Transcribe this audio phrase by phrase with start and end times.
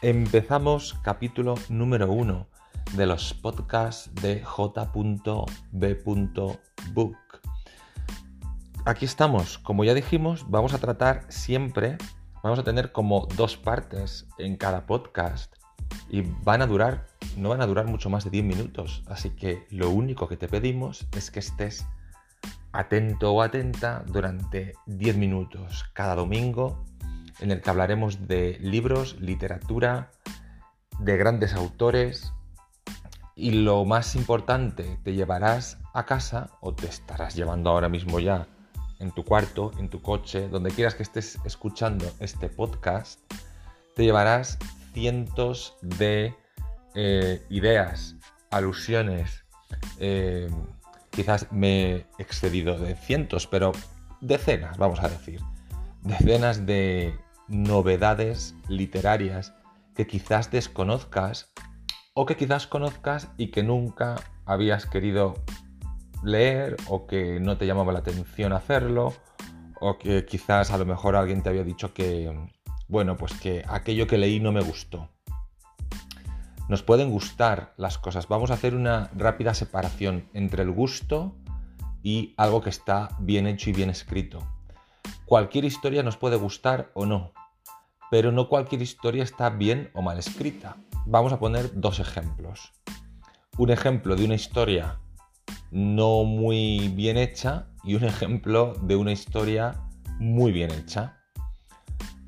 [0.00, 2.46] Empezamos capítulo número uno
[2.94, 4.86] de los podcasts de J.B.Book.
[8.84, 11.98] Aquí estamos, como ya dijimos, vamos a tratar siempre,
[12.44, 15.52] vamos a tener como dos partes en cada podcast
[16.08, 19.66] y van a durar, no van a durar mucho más de 10 minutos, así que
[19.70, 21.88] lo único que te pedimos es que estés
[22.70, 26.84] atento o atenta durante 10 minutos cada domingo
[27.40, 30.10] en el que hablaremos de libros, literatura,
[30.98, 32.32] de grandes autores
[33.34, 38.48] y lo más importante, te llevarás a casa o te estarás llevando ahora mismo ya
[38.98, 43.20] en tu cuarto, en tu coche, donde quieras que estés escuchando este podcast,
[43.94, 44.58] te llevarás
[44.92, 46.34] cientos de
[46.96, 48.16] eh, ideas,
[48.50, 49.44] alusiones,
[50.00, 50.50] eh,
[51.10, 53.70] quizás me he excedido de cientos, pero
[54.20, 55.40] decenas, vamos a decir,
[56.02, 57.14] decenas de
[57.48, 59.54] novedades literarias
[59.94, 61.52] que quizás desconozcas
[62.14, 65.34] o que quizás conozcas y que nunca habías querido
[66.22, 69.14] leer o que no te llamaba la atención hacerlo
[69.80, 72.32] o que quizás a lo mejor alguien te había dicho que,
[72.88, 75.08] bueno, pues que aquello que leí no me gustó.
[76.68, 78.28] Nos pueden gustar las cosas.
[78.28, 81.36] Vamos a hacer una rápida separación entre el gusto
[82.02, 84.46] y algo que está bien hecho y bien escrito.
[85.24, 87.32] Cualquier historia nos puede gustar o no,
[88.10, 90.76] pero no cualquier historia está bien o mal escrita.
[91.06, 92.72] Vamos a poner dos ejemplos.
[93.56, 94.98] Un ejemplo de una historia
[95.70, 99.80] no muy bien hecha y un ejemplo de una historia
[100.18, 101.18] muy bien hecha.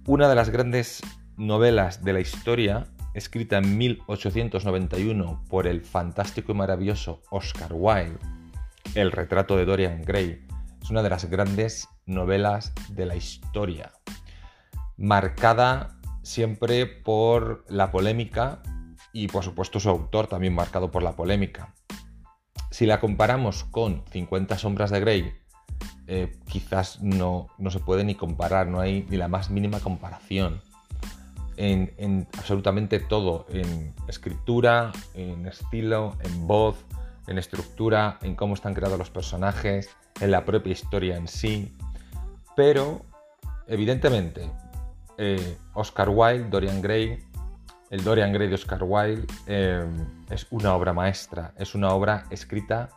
[0.06, 1.02] Una de las grandes
[1.36, 8.18] novelas de la historia, escrita en 1891 por el fantástico y maravilloso Oscar Wilde,
[8.94, 10.46] El retrato de Dorian Gray,
[10.82, 13.92] es una de las grandes novelas de la historia
[15.00, 18.62] marcada siempre por la polémica
[19.12, 21.74] y por supuesto su autor también marcado por la polémica.
[22.70, 25.32] Si la comparamos con 50 sombras de Grey,
[26.06, 30.60] eh, quizás no, no, se puede ni comparar, no hay ni la más mínima comparación.
[31.56, 36.76] En, en, absolutamente todo, en escritura, en estilo, en voz,
[37.26, 39.88] en estructura, en cómo están creados los personajes,
[40.20, 41.76] en la propia historia en sí.
[42.54, 43.02] Pero,
[43.66, 44.50] evidentemente,
[45.22, 47.22] eh, Oscar Wilde, Dorian Gray,
[47.90, 49.86] el Dorian Gray de Oscar Wilde eh,
[50.30, 52.88] es una obra maestra, es una obra escrita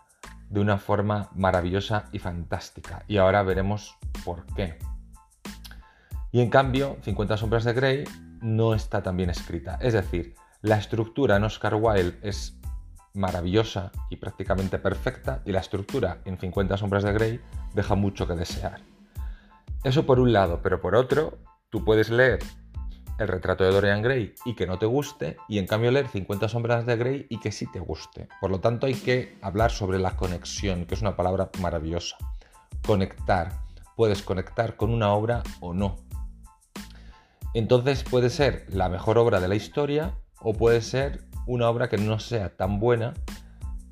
[0.49, 3.03] de una forma maravillosa y fantástica.
[3.09, 4.77] Y ahora veremos por qué.
[6.31, 8.03] Y en cambio, 50 sombras de Grey
[8.41, 9.77] no está tan bien escrita.
[9.81, 12.57] Es decir, la estructura en Oscar Wilde es
[13.13, 17.41] maravillosa y prácticamente perfecta y la estructura en 50 sombras de Grey
[17.73, 18.79] deja mucho que desear.
[19.83, 21.37] Eso por un lado, pero por otro,
[21.73, 22.37] Tú puedes leer
[23.17, 26.47] el retrato de Dorian Gray y que no te guste, y en cambio leer 50
[26.47, 28.27] sombras de Grey y que sí te guste.
[28.39, 32.15] Por lo tanto, hay que hablar sobre la conexión, que es una palabra maravillosa.
[32.85, 33.53] Conectar.
[33.95, 35.95] Puedes conectar con una obra o no.
[37.55, 41.97] Entonces puede ser la mejor obra de la historia o puede ser una obra que
[41.97, 43.15] no sea tan buena,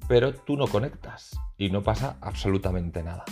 [0.08, 3.26] pero tú no conectas y no pasa absolutamente nada.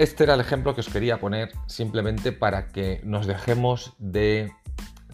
[0.00, 4.50] Este era el ejemplo que os quería poner simplemente para que nos dejemos de,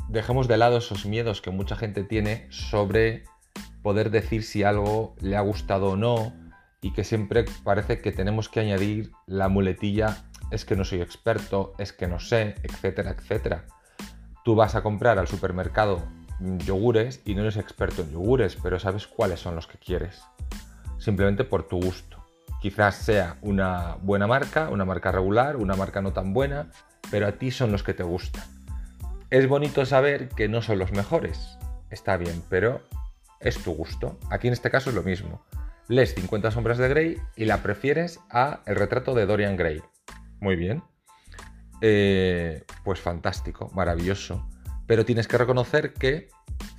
[0.08, 3.24] dejemos de lado esos miedos que mucha gente tiene sobre
[3.82, 6.32] poder decir si algo le ha gustado o no
[6.80, 10.18] y que siempre parece que tenemos que añadir la muletilla
[10.52, 13.64] es que no soy experto, es que no sé, etcétera, etcétera.
[14.44, 16.06] Tú vas a comprar al supermercado
[16.64, 20.22] yogures y no eres experto en yogures, pero sabes cuáles son los que quieres,
[20.96, 22.15] simplemente por tu gusto.
[22.66, 26.72] Quizás sea una buena marca, una marca regular, una marca no tan buena,
[27.12, 28.42] pero a ti son los que te gustan.
[29.30, 31.58] Es bonito saber que no son los mejores,
[31.90, 32.82] está bien, pero
[33.38, 34.18] es tu gusto.
[34.32, 35.46] Aquí en este caso es lo mismo.
[35.86, 39.80] Lees 50 sombras de Grey y la prefieres a el retrato de Dorian Gray.
[40.40, 40.82] Muy bien.
[41.82, 44.44] Eh, pues fantástico, maravilloso.
[44.88, 46.30] Pero tienes que reconocer que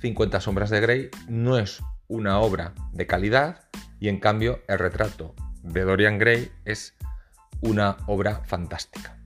[0.02, 3.62] 50 sombras de Grey no es una obra de calidad
[3.98, 5.34] y en cambio el retrato
[5.68, 6.96] de Dorian Gray es
[7.60, 9.18] una obra fantástica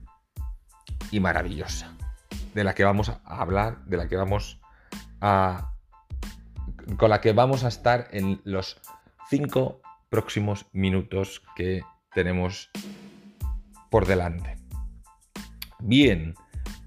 [1.11, 1.95] y maravillosa,
[2.53, 4.59] de la que vamos a hablar, de la que vamos
[5.21, 5.69] a
[6.97, 8.77] con la que vamos a estar en los
[9.29, 11.81] cinco próximos minutos que
[12.13, 12.69] tenemos
[13.89, 14.57] por delante.
[15.79, 16.35] Bien,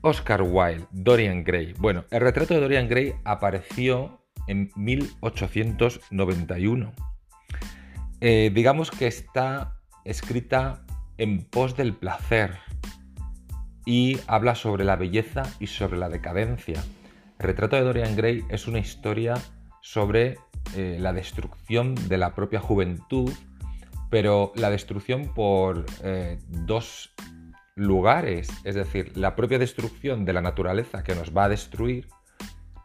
[0.02, 1.72] Oscar Wilde, Dorian Gray.
[1.78, 6.92] Bueno, el retrato de Dorian Gray apareció en 1891
[8.20, 10.84] eh, digamos que está escrita
[11.18, 12.58] en pos del placer
[13.84, 16.82] y habla sobre la belleza y sobre la decadencia.
[17.38, 19.34] El retrato de Dorian Gray es una historia
[19.80, 20.38] sobre
[20.74, 23.32] eh, la destrucción de la propia juventud,
[24.10, 27.14] pero la destrucción por eh, dos
[27.76, 32.08] lugares, es decir, la propia destrucción de la naturaleza que nos va a destruir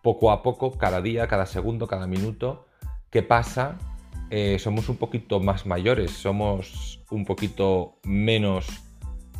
[0.03, 2.67] poco a poco, cada día, cada segundo, cada minuto,
[3.09, 3.77] que pasa,
[4.33, 8.65] eh, somos un poquito más mayores, somos un poquito menos,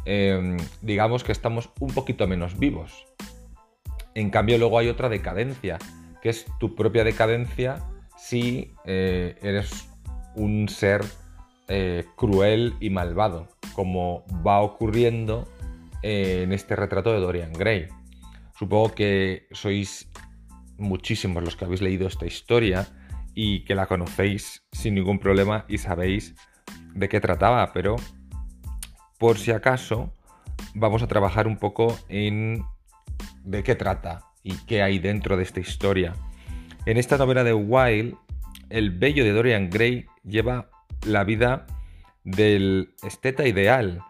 [0.03, 3.05] em, digamos que estamos un poquito menos vivos.
[4.15, 5.79] En cambio, luego hay otra decadencia,
[6.21, 7.81] que es tu propia decadencia
[8.17, 9.87] si eh, eres
[10.35, 11.05] un ser
[11.69, 15.47] eh, cruel y malvado, como va ocurriendo
[16.03, 17.87] en este retrato de Dorian Gray.
[18.59, 20.11] Supongo que sois
[20.77, 22.87] muchísimos los que habéis leído esta historia
[23.33, 26.35] y que la conocéis sin ningún problema y sabéis
[26.93, 27.95] de qué trataba, pero
[29.17, 30.13] por si acaso
[30.73, 32.63] vamos a trabajar un poco en
[33.43, 36.13] de qué trata y qué hay dentro de esta historia.
[36.85, 38.15] En esta novela de Wilde,
[38.69, 40.69] el bello de Dorian Gray lleva
[41.05, 41.67] la vida
[42.23, 44.01] del esteta ideal,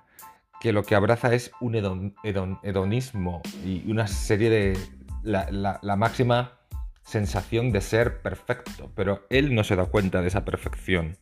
[0.59, 4.77] que lo que abraza es un hedonismo y una serie de...
[5.23, 6.60] la máxima
[7.03, 11.18] sensación de ser perfecto, pero él no se da cuenta de esa perfección.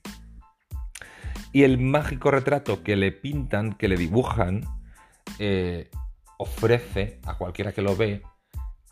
[1.52, 4.66] Y el mágico retrato que le pintan, que le dibujan,
[5.40, 5.90] eh,
[6.38, 8.22] ofrece a cualquiera que lo ve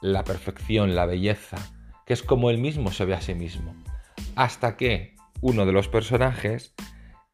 [0.02, 1.58] la perfección, la belleza,
[2.06, 3.76] que es como él mismo se ve a sí mismo.
[4.36, 6.74] Hasta que uno de los personajes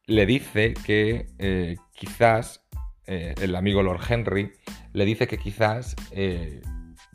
[0.06, 2.66] le dice que eh, quizás,
[3.06, 4.52] eh, el amigo Lord Henry,
[4.92, 5.96] le dice que quizás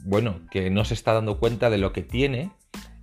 [0.06, 2.52] bueno, que no se está dando cuenta de lo que tiene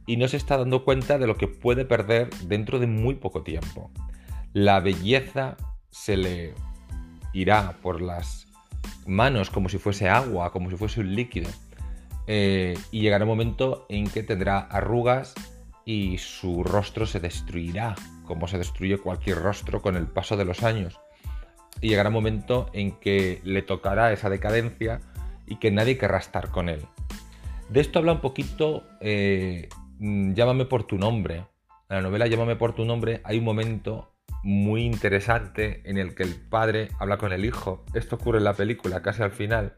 [0.07, 3.43] y no se está dando cuenta de lo que puede perder dentro de muy poco
[3.43, 3.91] tiempo.
[4.53, 5.57] La belleza
[5.91, 6.55] se le
[7.33, 8.47] irá por las
[9.07, 11.51] manos como si fuese agua, como si fuese un líquido.
[12.27, 15.35] Eh, y llegará un momento en que tendrá arrugas
[15.85, 17.95] y su rostro se destruirá,
[18.25, 20.99] como se destruye cualquier rostro con el paso de los años.
[21.81, 25.01] Y llegará un momento en que le tocará esa decadencia
[25.47, 26.87] y que nadie querrá estar con él.
[27.69, 31.47] De esto habla un poquito eh, mm, Llámame por tu nombre.
[31.89, 34.13] En la novela Llámame por tu nombre hay un momento
[34.43, 37.85] muy interesante en el que el padre habla con el hijo.
[37.95, 39.77] Esto ocurre en la película casi al final,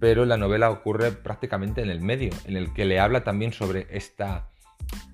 [0.00, 3.86] pero la novela ocurre prácticamente en el medio, en el que le habla también sobre
[3.90, 4.50] esta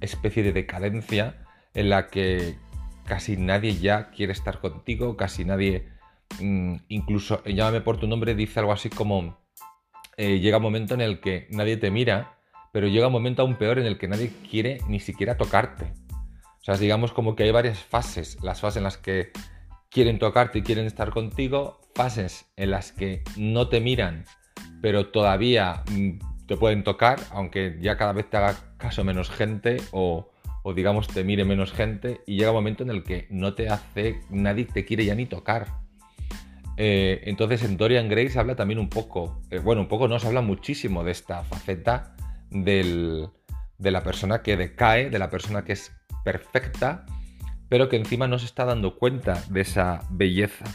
[0.01, 2.57] especie de decadencia en la que
[3.05, 5.89] casi nadie ya quiere estar contigo, casi nadie,
[6.41, 9.39] mm, incluso Llámame por tu nombre dice algo así como
[10.19, 12.37] eh, llega un momento en el que nadie te mira,
[12.73, 15.93] pero llega un momento aún peor en el que nadie quiere ni siquiera tocarte.
[16.61, 19.31] O sea, digamos como que hay varias fases, las fases en las que
[19.91, 24.25] quieren tocarte y quieren estar contigo, fases en las que no te miran,
[24.83, 29.77] pero todavía mm, te pueden tocar, aunque ya cada vez te haga caso menos gente
[29.93, 30.33] o,
[30.65, 33.69] o digamos te mire menos gente, y llega un momento en el que no te
[33.69, 35.88] hace, nadie te quiere ya ni tocar.
[36.81, 40.21] Eh, entonces en Dorian Gray se habla también un poco, eh, bueno, un poco no,
[40.21, 42.15] se habla muchísimo de esta faceta
[42.51, 43.29] de
[43.79, 45.93] la persona que decae, de la persona que es
[46.25, 47.05] perfecta,
[47.69, 50.67] pero que encima no se está dando cuenta de esa belleza.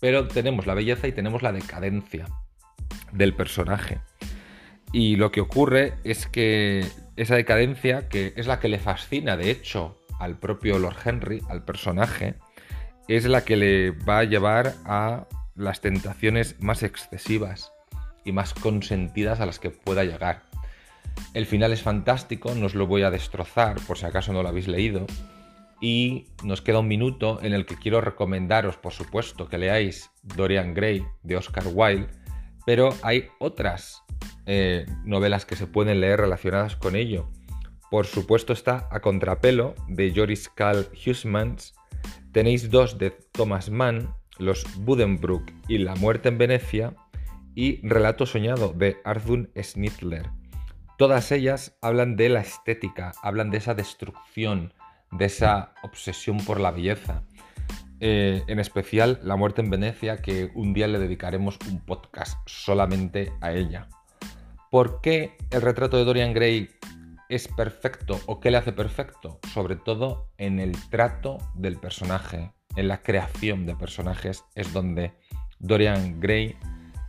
[0.00, 2.26] Pero tenemos la belleza y tenemos la decadencia
[3.12, 4.00] del personaje.
[4.92, 6.86] Y lo que ocurre es que
[7.16, 11.64] esa decadencia, que es la que le fascina, de hecho, al propio Lord Henry, al
[11.66, 12.36] personaje,
[13.08, 17.72] es la que le va a llevar a las tentaciones más excesivas
[18.24, 20.42] y más consentidas a las que pueda llegar.
[21.34, 24.48] El final es fantástico, no os lo voy a destrozar por si acaso no lo
[24.48, 25.06] habéis leído.
[25.80, 30.74] Y nos queda un minuto en el que quiero recomendaros, por supuesto, que leáis Dorian
[30.74, 32.06] Gray de Oscar Wilde,
[32.64, 34.04] pero hay otras
[34.46, 37.28] eh, novelas que se pueden leer relacionadas con ello.
[37.90, 41.74] Por supuesto está A Contrapelo de Joris Karl Huysmans,
[42.32, 46.94] Tenéis dos de Thomas Mann, Los Buddenbrook y La muerte en Venecia,
[47.54, 50.30] y Relato soñado de Arthur Schnitzler.
[50.96, 54.72] Todas ellas hablan de la estética, hablan de esa destrucción,
[55.10, 57.22] de esa obsesión por la belleza.
[58.00, 63.30] Eh, en especial La muerte en Venecia, que un día le dedicaremos un podcast solamente
[63.42, 63.88] a ella.
[64.70, 66.70] ¿Por qué el retrato de Dorian Gray
[67.32, 69.40] es perfecto o qué le hace perfecto?
[69.54, 75.14] Sobre todo en el trato del personaje, en la creación de personajes, es donde
[75.58, 76.56] Dorian Gray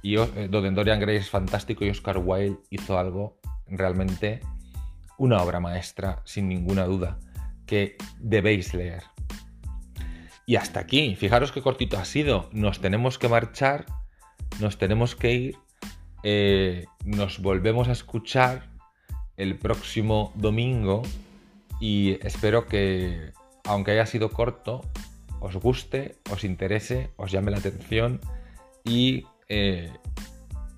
[0.01, 3.37] y eh, donde Dorian Gray es fantástico y Oscar Wilde hizo algo
[3.67, 4.39] realmente
[5.17, 7.19] una obra maestra, sin ninguna duda,
[7.65, 9.03] que debéis leer.
[10.45, 12.49] Y hasta aquí, fijaros qué cortito ha sido.
[12.53, 13.85] Nos tenemos que marchar,
[14.61, 15.55] nos tenemos que ir,
[16.23, 18.72] eh, nos volvemos a escuchar
[19.37, 21.03] el próximo domingo
[21.79, 23.31] y espero que,
[23.65, 24.81] aunque haya sido corto,
[25.39, 28.21] os guste, os interese, os llame la atención
[28.83, 29.91] y eh,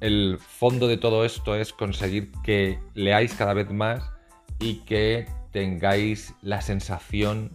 [0.02, 4.12] el fondo de todo esto es conseguir que leáis cada vez más
[4.60, 7.52] y que tengáis la sensación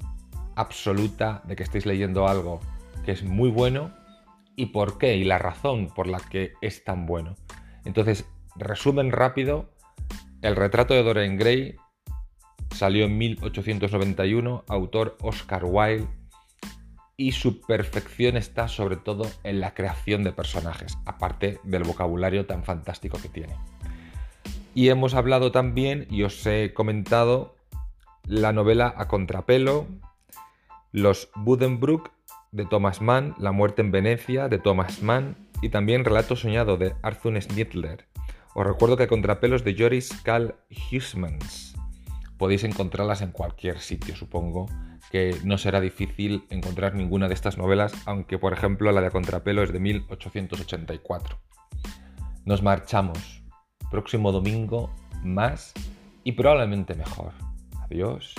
[0.57, 2.61] absoluta de que estéis leyendo algo
[3.05, 3.93] que es muy bueno
[4.57, 7.35] y por qué y la razón por la que es tan bueno.
[7.85, 8.27] Entonces,
[8.57, 9.71] resumen rápido,
[10.43, 11.77] el retrato de Dorian Gray
[12.75, 16.09] salió en 1891, autor Oscar Wilde,
[17.17, 22.65] y su perfección está sobre todo en la creación de personajes, aparte del vocabulario tan
[22.65, 23.55] fantástico que tiene.
[24.75, 27.57] Y hemos hablado también, y os he comentado,
[28.25, 29.87] la novela A Contrapelo,
[30.93, 32.13] Los Buddenbrook
[32.53, 36.95] de Thomas Mann, La muerte en Venecia de Thomas Mann y también Relato soñado de
[37.03, 38.10] Arthur Schnittler.
[38.55, 41.75] Os recuerdo que Contrapelos de Joris Karl Huysmans.
[42.37, 44.67] Podéis encontrarlas en cualquier sitio, supongo
[45.11, 49.63] que no será difícil encontrar ninguna de estas novelas, aunque por ejemplo la de Contrapelo
[49.63, 51.39] es de 1884.
[52.45, 53.43] Nos marchamos.
[53.91, 54.91] Próximo domingo
[55.23, 55.73] más
[56.25, 57.33] y probablemente mejor.
[57.83, 58.35] Adiós.